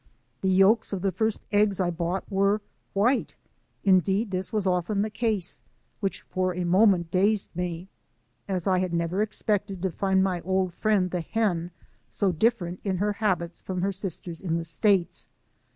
The 0.41 0.49
yelks 0.49 0.93
of 0.93 1.03
the 1.03 1.11
first 1.11 1.45
eggs 1.51 1.79
I 1.79 1.91
bought 1.91 2.23
were 2.27 2.59
white— 2.93 3.35
indeed, 3.93 4.31
this 4.31 4.51
was 4.51 4.65
often 4.65 5.03
the 5.03 5.11
case,— 5.11 5.61
which 5.99 6.23
for 6.23 6.55
a 6.55 6.63
moment 6.63 7.11
dazed 7.11 7.55
me, 7.55 7.87
as 8.47 8.65
I 8.65 8.79
had 8.79 8.93
never 8.95 9.21
expected 9.21 9.79
to 9.83 9.91
find 9.91 10.23
my 10.23 10.41
old 10.41 10.73
friend, 10.73 11.11
the 11.11 11.21
hen, 11.21 11.69
so 12.09 12.31
different 12.31 12.79
in 12.83 12.97
her 12.97 13.13
habits 13.13 13.61
from 13.61 13.83
her 13.83 13.91
sisters 13.91 14.41
in 14.41 14.57
the 14.57 14.65
States. 14.65 15.27